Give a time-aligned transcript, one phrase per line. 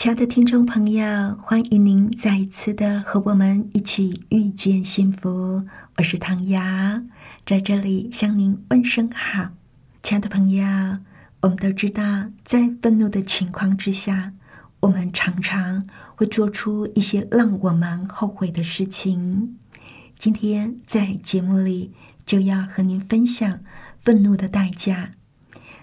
[0.00, 5.66] 亲爱的听众朋友，欢迎您再一次的和我们一起遇见幸福。
[5.98, 6.62] 我是唐瑶，
[7.44, 9.50] 在这里向您问声好。
[10.02, 10.64] 亲爱的朋友，
[11.42, 14.32] 我们都知道，在愤怒的情况之下，
[14.80, 19.58] 我们常常会做出一些让我们后悔的事情。
[20.18, 21.92] 今天在节目里
[22.24, 23.60] 就要和您分享
[24.00, 25.10] 愤怒的代价。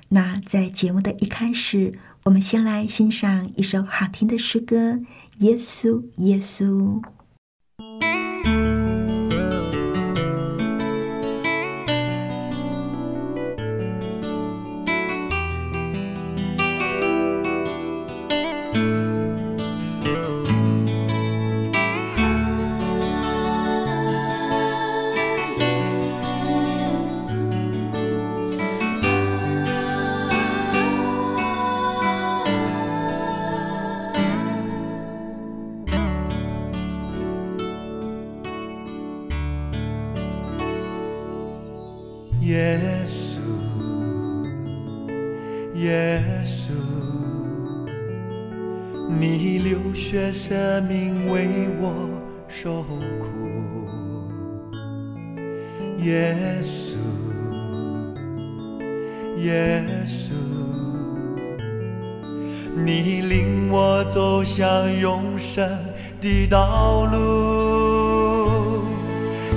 [0.10, 2.00] 那在节目的一开始。
[2.28, 4.96] 我们先来欣赏一首好听的诗歌，
[5.38, 7.00] 《耶稣，耶稣》。
[45.78, 46.72] 耶稣，
[49.08, 51.48] 你流血舍命为
[51.80, 52.10] 我
[52.48, 52.98] 受苦。
[56.00, 56.96] 耶稣，
[59.38, 60.34] 耶稣，
[62.84, 65.70] 你领我走向永生
[66.20, 68.82] 的道路。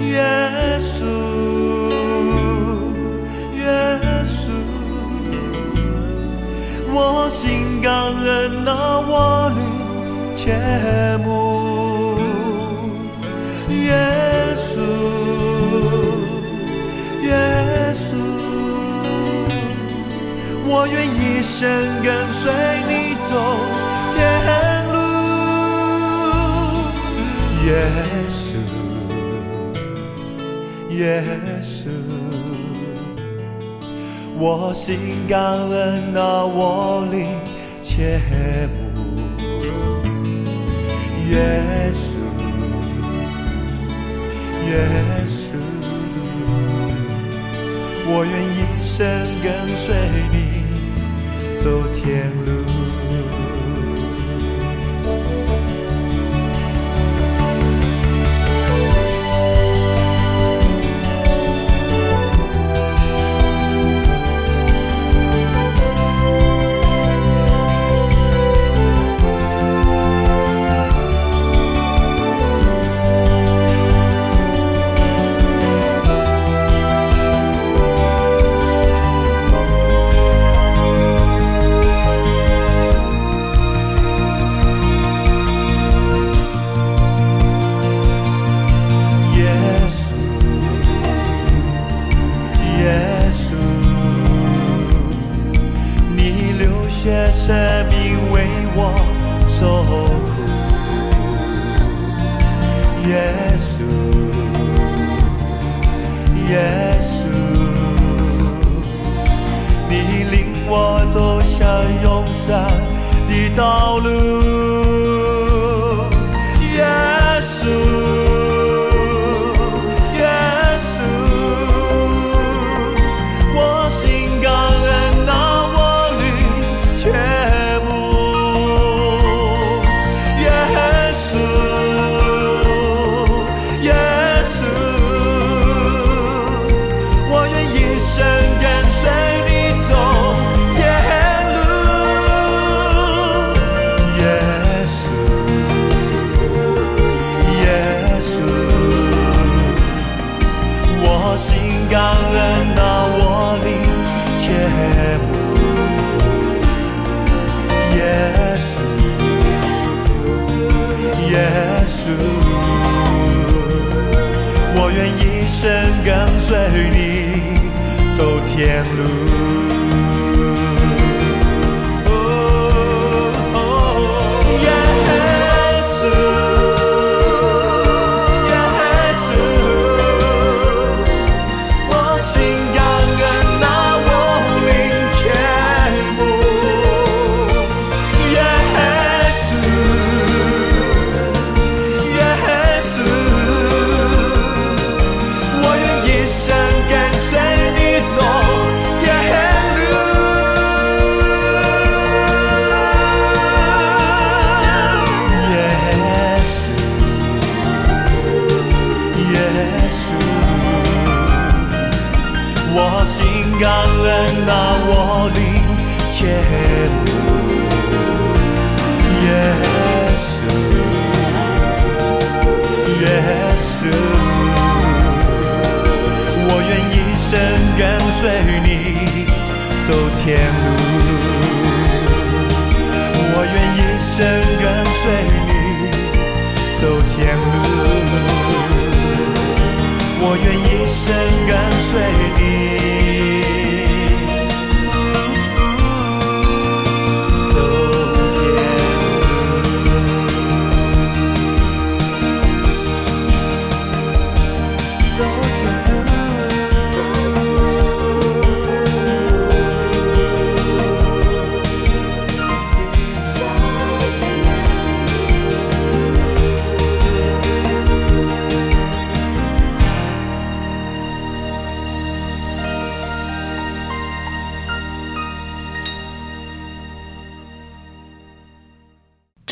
[0.06, 1.29] 耶稣。
[7.30, 8.72] 心感恩，那
[9.06, 9.58] 我的
[10.34, 10.52] 切
[11.24, 12.18] 慕，
[13.68, 13.94] 耶
[14.56, 14.80] 稣，
[17.22, 17.30] 耶
[17.94, 18.02] 稣，
[20.66, 21.62] 我愿一生
[22.02, 22.50] 跟随
[22.88, 23.32] 你走
[24.16, 24.18] 天
[24.92, 24.98] 路，
[27.64, 27.70] 耶
[28.28, 28.42] 稣，
[30.96, 31.00] 耶
[31.62, 31.78] 稣。
[34.42, 34.96] 我心
[35.28, 37.28] 感恩，那我灵
[37.82, 38.18] 切
[38.72, 39.20] 慕
[41.30, 42.16] 耶稣，
[44.66, 44.72] 耶
[45.26, 45.52] 稣，
[48.06, 48.96] 我愿一生
[49.42, 49.94] 跟随
[50.32, 50.34] 你
[51.62, 51.68] 走。
[51.92, 52.59] 天路，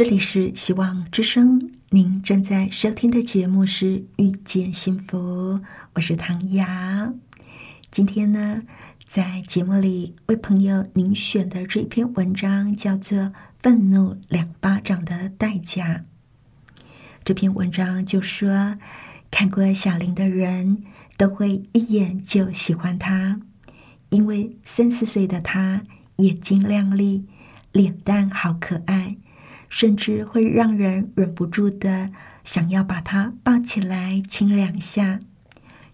[0.09, 5.59] 里是希望之声，您正在收听的节目是《遇见幸福》，
[5.93, 7.13] 我是唐雅。
[7.91, 8.63] 今天呢，
[9.07, 13.19] 在节目里为朋友您选的这篇文章叫做
[13.61, 16.07] 《愤怒两巴掌的代价》。
[17.23, 18.79] 这篇文章就说，
[19.31, 20.85] 看过小林的人
[21.19, 23.43] 都会一眼就喜欢他，
[24.09, 25.83] 因为三四岁的他
[26.17, 27.27] 眼睛亮丽，
[27.73, 29.19] 脸蛋好可爱。
[29.69, 32.11] 甚至会让人忍不住的
[32.45, 35.21] 想要把他抱起来亲两下。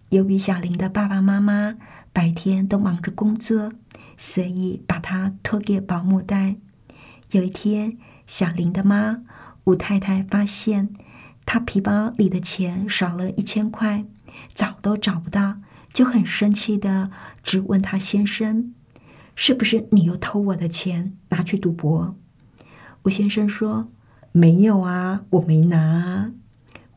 [0.09, 1.75] 由于小林的爸爸妈妈
[2.13, 3.73] 白天都忙着工作，
[4.15, 6.55] 所以把他托给保姆带。
[7.31, 9.23] 有一天，小林的妈
[9.65, 10.93] 吴太太发现
[11.45, 14.05] 他皮包里的钱少了一千块，
[14.53, 15.57] 找都找不到，
[15.91, 17.11] 就很生气的
[17.43, 18.73] 质问他先生
[19.35, 22.15] ：“是不是你又偷我的钱拿去赌博？”
[23.05, 23.87] 吴先生说
[24.33, 26.31] ：“没有啊，我没拿啊。”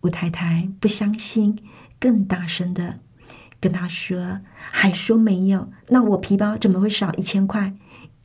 [0.00, 1.58] 吴太太不相信，
[2.00, 3.00] 更大声的
[3.60, 4.40] 跟他说
[4.72, 5.70] ：“还说没有？
[5.88, 7.74] 那我皮包怎么会少一千块？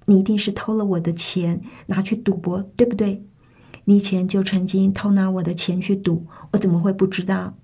[0.05, 3.25] 你一定是偷了我的钱拿去赌博，对不对？
[3.83, 7.57] 你以前就曾经偷拿我的钱去赌，我怎么会不知道？”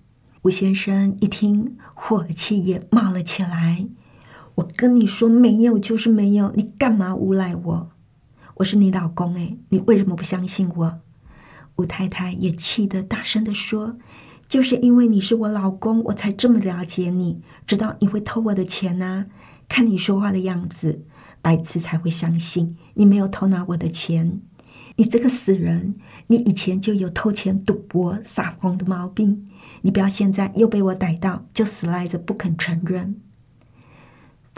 [0.43, 3.87] 吴先生一听，火气也冒了起来
[4.55, 7.91] ：“我跟你说没有就是没有，你干嘛诬赖我？”
[8.59, 10.99] 我是你老公哎，你为什么不相信我？
[11.77, 13.97] 吴太太也气得大声的说
[14.49, 19.27] ：“就是因为你是我老公，我才这么了解你，知道你会偷我的钱呐、
[19.69, 21.05] 看你说话的样子，
[21.41, 24.41] 白痴才会相信你没有偷拿我的钱。
[24.97, 25.93] 你这个死人，
[26.27, 29.47] 你以前就有偷钱、赌博、撒谎的毛病，
[29.83, 33.21] 你不要现在又被我逮到，就死赖着不肯承认。”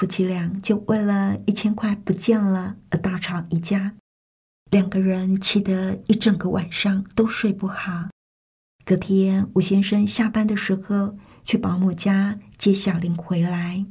[0.02, 3.94] 夫妻俩就为了一千块不见了而大吵一架，
[4.72, 8.10] 两个人气得一整个晚上都睡不好。
[8.84, 11.16] 隔天，吴先生下班的时候
[11.46, 13.86] 去保姆家接小林回来，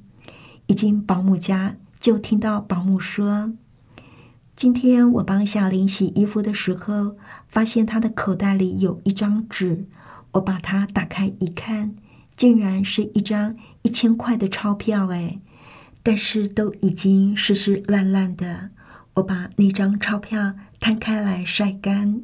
[0.67, 3.53] 一进保姆家就听到保姆说
[4.57, 9.87] ：“今天我帮小林洗衣服的时候，发现他的口袋里有一张纸，
[10.33, 11.95] 我把它打开一看，
[12.35, 15.39] 竟然是一张一千块的钞票，哎。”
[16.03, 18.71] 但是都已经湿湿烂烂的，
[19.15, 22.23] 我把那张钞票摊开来晒干。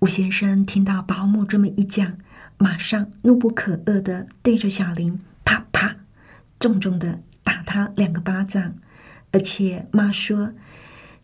[0.00, 2.18] 吴先生听到保姆这么一讲，
[2.58, 5.96] 马上怒不可遏的对着小林啪啪
[6.58, 8.74] 重重的打他两个巴掌，
[9.30, 10.52] 而且妈说：“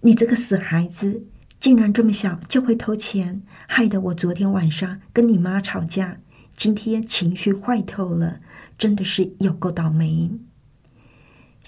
[0.02, 1.24] 你这个死孩子，
[1.58, 6.18] 竟然这么小就会偷钱，害得我昨天晚上跟你妈吵架，
[6.54, 8.40] 今天情绪坏透了，
[8.78, 10.30] 真的是有够倒霉。”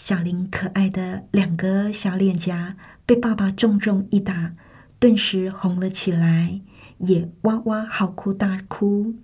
[0.01, 4.53] 小林可爱的两个小脸颊被爸爸重重一打，
[5.01, 6.61] 顿时红了起来，
[6.99, 9.17] 也哇哇嚎哭大哭，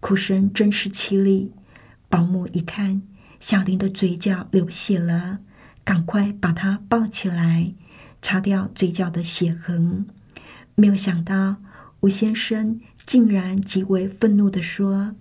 [0.00, 1.52] 哭声真是凄厉。
[2.08, 3.02] 保姆一看
[3.38, 5.40] 小林的嘴角流血了，
[5.84, 7.74] 赶快把他抱起来，
[8.22, 10.06] 擦掉嘴角的血痕。
[10.74, 11.56] 没有想到
[12.00, 15.14] 吴先生竟然极为愤怒的说：“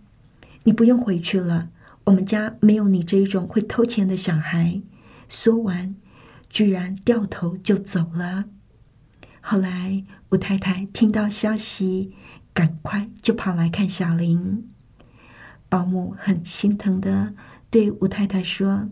[0.63, 1.69] 你不用回去了。”
[2.05, 4.81] 我们家没有你这一种会偷钱的小孩。
[5.29, 5.95] 说完，
[6.49, 8.45] 居然掉头就走了。
[9.39, 12.13] 后来，吴太太听到消息，
[12.53, 14.69] 赶快就跑来看小林。
[15.69, 17.33] 保姆很心疼的
[17.69, 18.89] 对吴太太说：“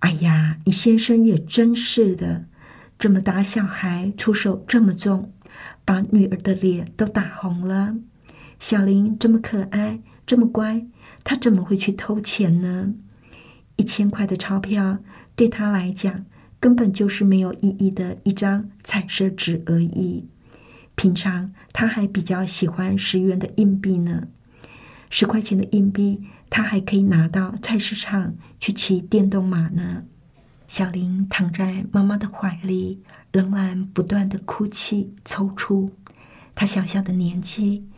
[0.00, 2.46] 哎呀，你先生也真是的，
[2.98, 5.32] 这么打小孩出手这么重，
[5.84, 7.96] 把女儿的脸都打红了。
[8.60, 10.86] 小林这么可爱，这么乖。”
[11.24, 12.94] 他怎么会去偷钱呢？
[13.76, 14.98] 一千块的钞票
[15.34, 16.26] 对他来讲
[16.58, 20.28] 根本就是没有意义的一张彩色纸而已。
[20.94, 24.28] 平常他还比较喜欢十元的硬币呢，
[25.08, 30.04] 十块钱的硬币他还可以拿到菜市场去骑电动马呢。
[30.66, 35.90] 小林躺在妈妈的怀里，仍然不断的哭泣抽搐。
[36.54, 37.88] 他小小的年纪，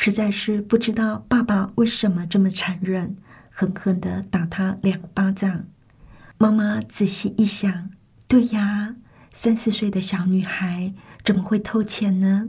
[0.00, 3.16] 实在是不知道爸爸为什么这么残忍，
[3.50, 5.64] 狠狠的打他两巴掌。
[6.38, 7.90] 妈妈仔细一想，
[8.28, 8.94] 对呀，
[9.32, 12.48] 三四岁的小女孩怎么会偷钱呢？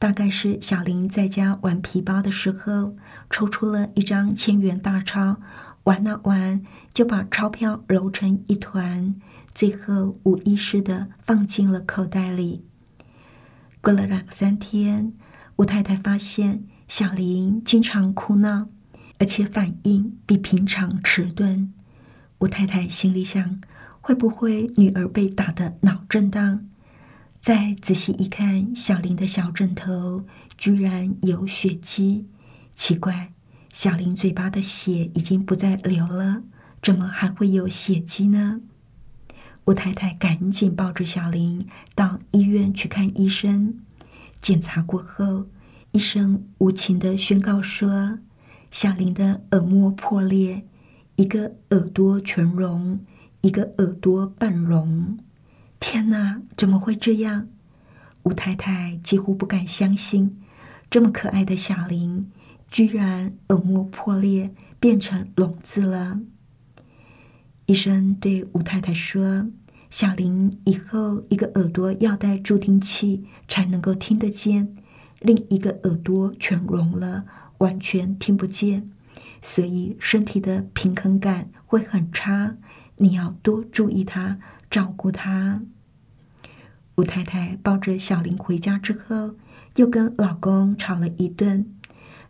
[0.00, 2.96] 大概是小林在家玩皮包的时候，
[3.30, 5.36] 抽出了一张千元大钞。
[5.84, 9.14] 玩啊玩，就把钞票揉成一团，
[9.54, 12.64] 最后无意识的放进了口袋里。
[13.80, 15.12] 过了两三天，
[15.56, 18.68] 吴太太发现小林经常哭闹，
[19.18, 21.72] 而且反应比平常迟钝。
[22.40, 23.62] 吴太太心里想：
[24.02, 26.66] 会不会女儿被打的脑震荡？
[27.40, 30.26] 再仔细一看，小林的小枕头
[30.58, 32.26] 居然有血迹，
[32.74, 33.32] 奇怪。
[33.70, 36.42] 小林嘴巴的血已经不再流了，
[36.82, 38.60] 怎么还会有血迹呢？
[39.64, 43.78] 吴太太赶紧抱着小林到医院去看医生。
[44.42, 45.46] 检查过后，
[45.92, 48.18] 医生无情的宣告说
[48.72, 50.66] ：“小林的耳膜破裂，
[51.16, 52.98] 一个耳朵全聋，
[53.42, 55.18] 一个耳朵半聋。”
[55.78, 57.48] 天哪，怎么会这样？
[58.22, 60.40] 吴太太几乎不敢相信，
[60.88, 62.30] 这么可爱的小林。
[62.70, 66.20] 居然耳膜破裂，变成聋子了。
[67.66, 69.46] 医生对吴太太说
[69.90, 74.74] ：“小林以后一个耳朵要戴助听器才能够听得见，
[75.22, 77.24] 另一个耳朵全聋了，
[77.58, 78.90] 完全听不见，
[79.40, 82.56] 所以身体的平衡感会很差。
[82.96, 84.38] 你要多注意他，
[84.70, 85.62] 照顾他。”
[86.96, 89.36] 吴太太抱着小林回家之后，
[89.76, 91.74] 又跟老公吵了一顿。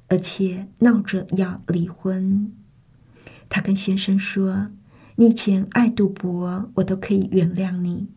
[0.09, 2.53] 而且闹着要离婚。
[3.49, 4.69] 她跟先生说
[5.17, 8.09] ：“你以前爱赌博，我都可以原谅你。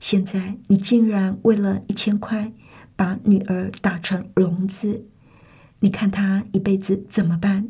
[0.00, 2.50] 现在你竟然为了一千块
[3.02, 5.06] 把女儿打成聋子，
[5.80, 7.68] 你看她一辈子怎么办？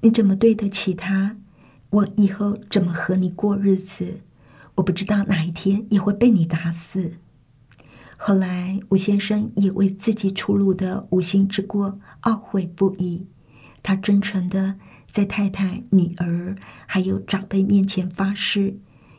[0.00, 1.36] 你怎么对得起她？
[1.90, 4.20] 我以后怎么和你过日子？
[4.76, 7.18] 我不知道哪一天也会被你打死。”
[8.16, 13.26] 后来，吴先生也为自己出路的无心之过懊悔不已。
[13.82, 14.76] 他真诚的
[15.10, 18.78] 在太太、女儿还有长辈面前发誓，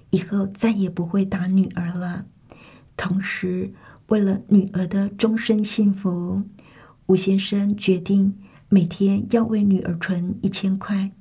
[0.10, 2.26] 以后再也不会打女儿了。
[2.98, 3.72] 同时，
[4.08, 6.44] 为了女儿的终身幸福，
[7.08, 8.36] 吴先生决定
[8.70, 11.12] 每天要为女儿存一千块，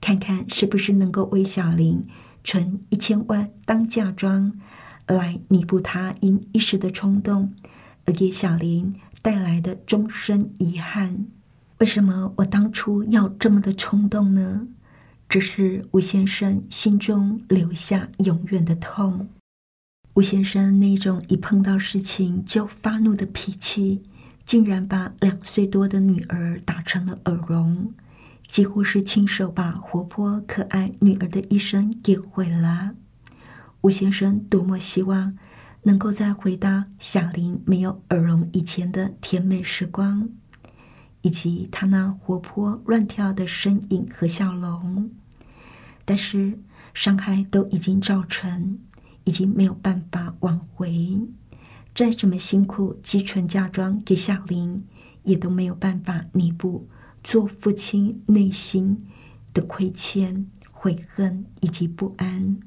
[0.00, 2.06] 看看是不是能够为小玲
[2.44, 4.52] 存一千万当嫁妆。
[5.06, 7.54] 来弥补他因一时的冲动
[8.06, 11.26] 而给小林带来的终身遗憾。
[11.78, 14.66] 为什么我当初要这么的冲动呢？
[15.28, 19.28] 只是吴先生心中留下永远的痛。
[20.16, 24.02] 吴先生那种一碰到事情就发怒的脾气，
[24.46, 27.92] 竟然把两岁多的女儿打成了耳聋，
[28.46, 32.94] 几乎是亲手把活泼可爱女儿的一生给毁了。
[33.82, 35.36] 吴先生多么希望
[35.82, 40.30] 能够再回到小林没有耳聋以前的甜美时光，
[41.20, 45.10] 以及他那活泼乱跳的身影和笑容。
[46.06, 46.58] 但是
[46.94, 48.78] 伤害都已经造成，
[49.26, 51.20] 已经没有办法挽回。
[51.94, 54.82] 再怎么辛苦积存嫁妆给小林，
[55.24, 56.88] 也都没有办法弥补
[57.22, 59.06] 做父亲内心
[59.52, 62.58] 的亏欠、悔恨以及不安。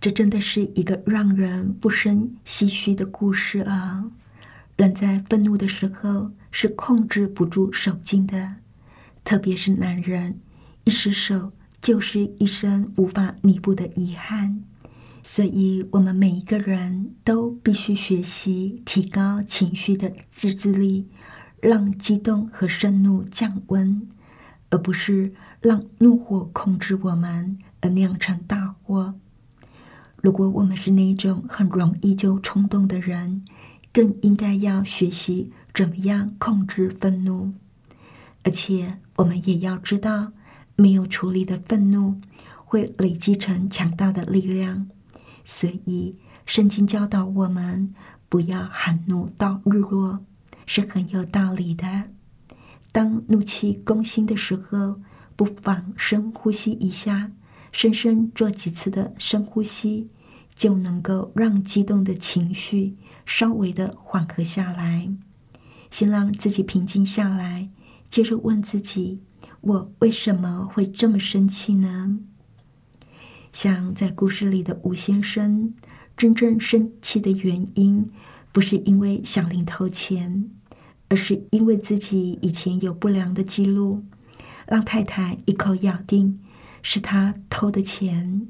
[0.00, 4.10] 这真的是一个让人不胜唏嘘的故事啊！
[4.76, 8.56] 人在愤怒的时候是控制不住手劲的，
[9.24, 10.40] 特别是男人，
[10.84, 14.62] 一失手就是一生无法弥补的遗憾。
[15.22, 21.08] 所以，我们每一个人都必须学习提高情绪的自制力，
[21.60, 24.08] 让激动和盛怒降温，
[24.70, 29.16] 而不是让怒火控制我们而酿成大祸。
[30.22, 33.44] 如果我们是那种很容易就冲动的人，
[33.92, 37.52] 更应该要学习怎么样控制愤怒，
[38.44, 40.32] 而且我们也要知道，
[40.76, 42.20] 没有处理的愤怒
[42.64, 44.88] 会累积成强大的力量。
[45.50, 46.14] 所以，
[46.44, 47.94] 圣经教导我们
[48.28, 50.22] 不要含怒到日落，
[50.66, 52.10] 是很有道理的。
[52.92, 55.00] 当怒气攻心的时候，
[55.36, 57.32] 不妨深呼吸一下。
[57.72, 60.10] 深深做几次的深呼吸，
[60.54, 65.10] 就能够让激动的情绪稍微的缓和下来。
[65.90, 67.70] 先让自己平静下来，
[68.10, 69.22] 接着问自己：
[69.62, 72.18] 我为什么会这么生气呢？
[73.52, 75.74] 像在故事里的吴先生，
[76.16, 78.10] 真正生气的原因，
[78.52, 80.50] 不是因为小林偷钱，
[81.08, 84.04] 而是因为自己以前有不良的记录，
[84.66, 86.40] 让太太一口咬定
[86.82, 88.46] 是他偷的钱，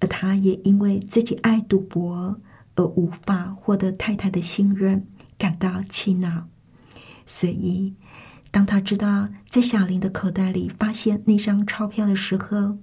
[0.00, 2.40] 而他也因为自己爱赌博
[2.74, 5.06] 而无法获得太太的信任，
[5.38, 6.48] 感到气恼。
[7.24, 7.94] 所以，
[8.50, 12.78] 当他知道在小林的口袋里发现那张钞票的时候，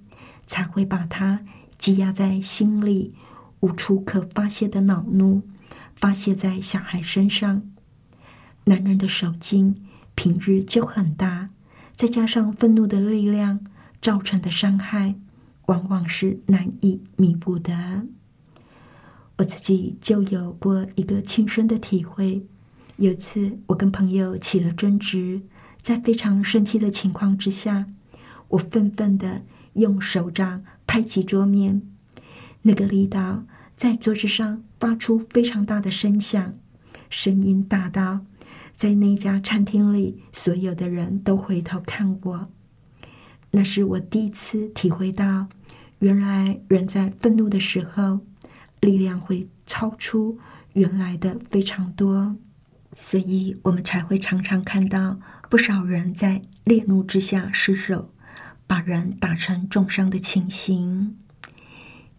[0.46, 1.40] 才会把他
[1.78, 3.14] 积压在心里、
[3.60, 5.42] 无处可发泄的恼怒
[5.94, 7.62] 发泄在小孩身上。
[8.64, 9.84] 男人的手劲
[10.14, 11.50] 平日就很大，
[11.94, 13.60] 再加上愤怒的力量
[14.00, 15.16] 造成的伤害，
[15.66, 18.06] 往往是难以弥补的。
[19.36, 22.46] 我自己就有过一个亲身的体会。
[22.96, 25.42] 有次，我跟朋友起了争执，
[25.82, 27.86] 在非常生气的情况之下，
[28.46, 29.42] 我愤愤的
[29.74, 31.82] 用手掌拍击桌面，
[32.62, 33.44] 那个力道
[33.76, 36.54] 在桌子上发出非常大的声响，
[37.10, 38.24] 声音大到
[38.74, 42.50] 在那家餐厅里所有的人都回头看我。
[43.50, 45.48] 那是我第一次体会到，
[46.00, 48.20] 原来人在愤怒的时候，
[48.80, 50.38] 力量会超出
[50.72, 52.36] 原来的非常多。
[52.96, 55.18] 所以我们才会常常看到
[55.50, 58.13] 不少人在烈怒之下失手，
[58.66, 61.16] 把人打成重伤的情形。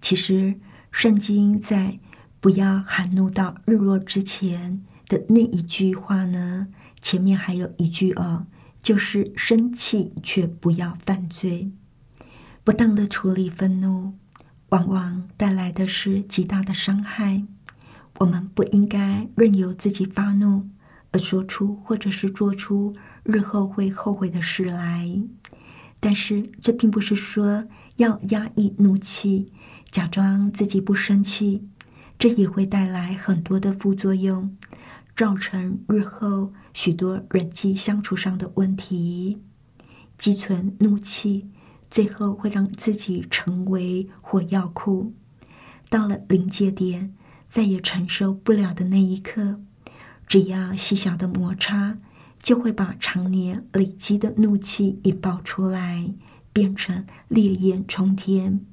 [0.02, 0.60] 其实，
[0.92, 2.00] 圣经在
[2.40, 6.68] “不要含怒到日落之前”的那一句话呢，
[7.02, 8.46] 前面还有一句哦，
[8.82, 11.72] 就是“生气却不要犯罪”。
[12.64, 14.14] 不当的处理愤怒，
[14.70, 17.44] 往往带来的是极大的伤害。
[18.20, 20.70] 我们不应该任由自己发怒，
[21.12, 25.22] 而说出或者是做出日后会后悔的事来。
[26.06, 27.66] 但是，这并不是说
[27.96, 29.52] 要压抑怒气，
[29.90, 31.68] 假装自己不生气，
[32.20, 34.56] 这也会带来很多的副作用，
[35.16, 39.42] 造成日后许多人际相处上的问题。
[40.16, 41.50] 积存怒气，
[41.90, 45.12] 最后会让自己成为火药库，
[45.90, 47.16] 到了临界点。
[47.48, 49.60] 再也承受不了的那一刻，
[50.28, 51.98] 只要细小的摩擦，
[52.46, 56.14] 就会把常年累积的怒气一爆出来，
[56.54, 58.64] 变成烈焰冲天。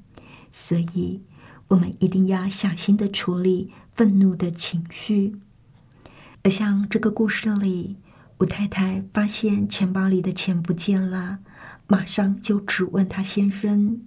[0.51, 1.23] 所以，
[1.69, 5.39] 我们一定要小心的处理愤怒的情绪。
[6.43, 7.97] 而像这个故事里，
[8.41, 11.39] 吴太太发现钱包里的钱不见了，
[11.87, 14.03] 马上就质问她先生，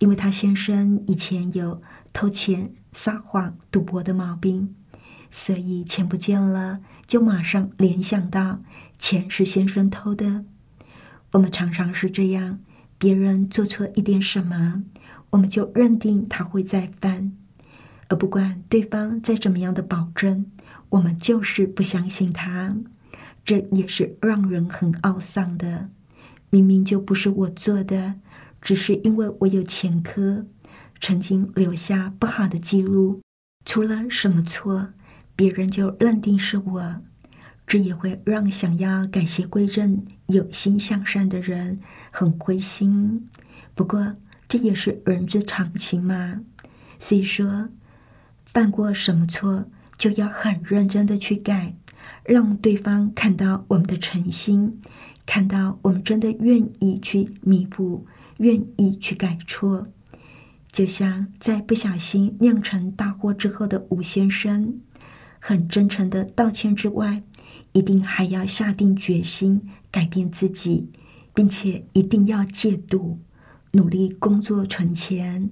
[0.00, 1.80] 因为她先生以前有
[2.12, 2.74] 偷钱。
[2.90, 4.74] 撒谎、赌博的毛病，
[5.30, 8.60] 所以钱不见了，就马上联想到
[8.98, 10.44] 钱是先生偷的。
[11.32, 12.60] 我们常常是这样，
[12.98, 14.84] 别人做错一点什么，
[15.30, 17.32] 我们就认定他会再犯，
[18.08, 20.46] 而不管对方再怎么样的保证，
[20.90, 22.76] 我们就是不相信他。
[23.44, 25.88] 这也是让人很懊丧的。
[26.50, 28.16] 明明就不是我做的，
[28.60, 30.46] 只是因为我有前科。
[31.00, 33.20] 曾经留下不好的记录，
[33.64, 34.88] 出了什么错，
[35.36, 36.96] 别人就认定是我，
[37.68, 41.78] 这也会让想要改邪归正、有心向善的人
[42.10, 43.28] 很灰心。
[43.74, 44.16] 不过
[44.48, 46.40] 这也是人之常情嘛。
[46.98, 47.68] 所以说，
[48.46, 49.66] 犯过什么错，
[49.98, 51.76] 就要很认真的去改，
[52.24, 54.80] 让对方看到我们的诚心，
[55.26, 58.06] 看到我们真的愿意去弥补，
[58.38, 59.86] 愿意去改错。
[60.72, 64.80] 就像在不小心酿成大祸之后的吴先生，
[65.38, 67.22] 很真诚的道歉之外，
[67.72, 70.90] 一定还要下定决心改变自己，
[71.34, 73.18] 并且一定要戒赌，
[73.72, 75.50] 努力工作存钱，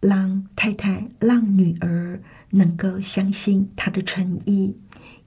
[0.00, 4.76] 让太太、让女儿能够相信他的诚意，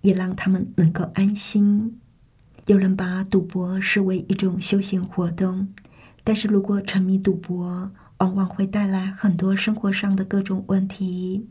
[0.01, 1.99] 也让他们能够安心。
[2.67, 5.69] 有人把赌博视为一种休闲活动，
[6.23, 11.47] 但是如果沉迷赌博，往往会带来很多生活上的各种问题，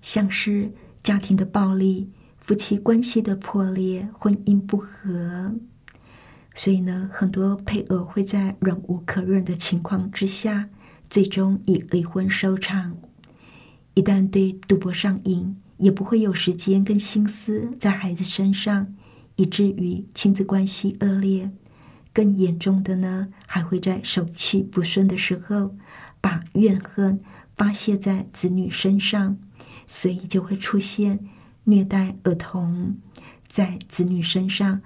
[0.00, 2.10] 像是家庭的暴力、
[2.48, 5.54] 夫妻关系的破裂、婚姻不和。
[6.54, 10.70] 所以呢，很多配偶会在忍无可忍的情况之下，
[11.10, 12.96] 最终以离婚收场。
[13.92, 18.94] 一旦对赌博上瘾，也不会有时间跟心思在孩子身上，
[19.36, 21.50] 以至于亲子关系恶劣。
[22.14, 25.76] 更严重的呢，还会在手气不顺的时候。
[26.22, 27.20] 把怨恨
[27.58, 29.36] 发泄在子女身上，
[29.86, 31.28] 所以就会出现
[31.68, 32.96] 虐待儿童，
[33.46, 34.80] 在子女身上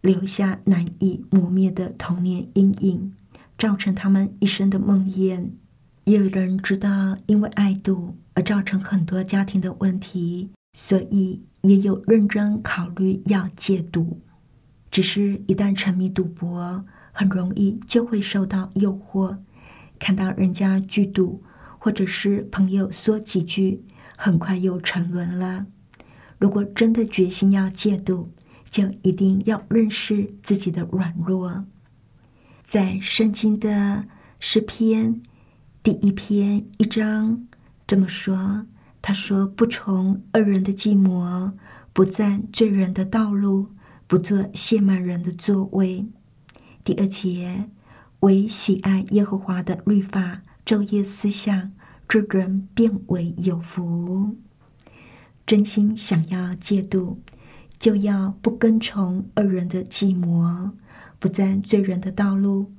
[0.00, 3.12] 留下难以磨灭的童年阴影，
[3.58, 5.50] 造成他们一生的梦魇。
[6.04, 14.20] 也有人知道，因为爱赌而造成很多家庭的问题，所以也有认真考虑要戒赌。
[14.92, 19.38] 只是，一旦沉迷赌博，很容易就会受到诱惑，
[19.98, 21.42] 看到人家剧赌，
[21.80, 23.82] 或者是朋友说几句，
[24.16, 25.66] 很快又沉沦了。
[26.38, 28.30] 如果真的决心要戒赌，
[28.70, 31.64] 就一定要认识自己的软弱。
[32.64, 34.06] 在圣经的
[34.38, 35.20] 诗篇。
[35.80, 37.46] 第一篇一章
[37.86, 38.66] 这么说
[39.00, 41.52] ：“他说不从恶人的计谋，
[41.94, 43.68] 不占罪人的道路，
[44.06, 46.06] 不做亵慢人的座位。”
[46.84, 47.70] 第二节
[48.20, 51.72] ：“唯喜爱耶和华的律法，昼夜思想，
[52.06, 54.36] 这人变为有福。”
[55.48, 57.22] 真心想要戒毒，
[57.78, 60.72] 就要不跟从恶人的计谋，
[61.18, 62.70] 不占罪人的道路。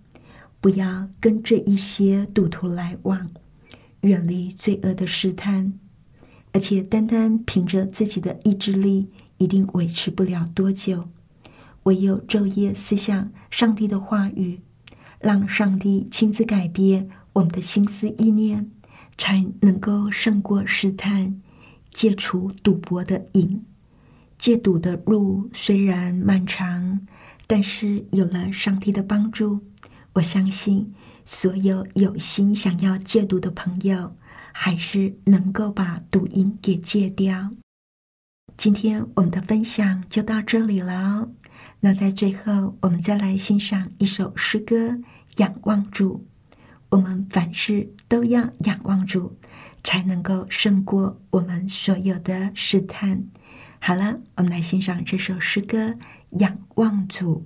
[0.62, 3.32] 不要跟这一些赌徒来往，
[4.01, 5.73] 远离罪恶的试探，
[6.51, 11.10] 而且单单凭着自己的意志力，一定维持不了多久。
[11.86, 14.62] 唯有昼夜思想上帝的话语，
[15.19, 18.69] 让上帝亲自改变我们的心思意念，
[19.17, 21.41] 才能够胜过试探，
[21.91, 23.65] 戒除赌博的瘾。
[24.38, 27.08] 戒赌的路虽然漫长，
[27.45, 29.65] 但是有了上帝的帮助。
[30.13, 30.93] 我相信
[31.25, 34.15] 所有有心想要戒赌的朋友，
[34.54, 37.52] 还是能够把赌瘾给戒掉。
[38.58, 41.30] 今天我们的分享就到这里了。
[41.82, 44.89] 那在最后，我们再来欣赏一首诗歌
[45.38, 46.25] 《仰望主》。
[46.89, 49.38] 我们凡事都要仰望主，
[49.83, 53.25] 才能够胜过我们所有的试探。
[53.79, 55.89] 好了，我们来欣赏这首诗歌
[56.39, 57.45] 《仰望主》。